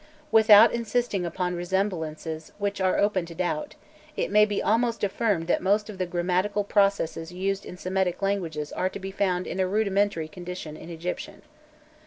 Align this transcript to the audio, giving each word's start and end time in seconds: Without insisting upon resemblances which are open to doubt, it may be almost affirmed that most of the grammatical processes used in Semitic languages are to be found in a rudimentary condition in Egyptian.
Without 0.31 0.73
insisting 0.73 1.27
upon 1.27 1.53
resemblances 1.53 2.51
which 2.57 2.81
are 2.81 2.97
open 2.97 3.23
to 3.27 3.35
doubt, 3.35 3.75
it 4.17 4.31
may 4.31 4.45
be 4.45 4.59
almost 4.59 5.03
affirmed 5.03 5.45
that 5.45 5.61
most 5.61 5.91
of 5.91 5.99
the 5.99 6.07
grammatical 6.07 6.63
processes 6.63 7.31
used 7.31 7.67
in 7.67 7.77
Semitic 7.77 8.19
languages 8.23 8.71
are 8.73 8.89
to 8.89 8.97
be 8.99 9.11
found 9.11 9.45
in 9.45 9.59
a 9.59 9.67
rudimentary 9.67 10.27
condition 10.27 10.75
in 10.75 10.89
Egyptian. 10.89 11.43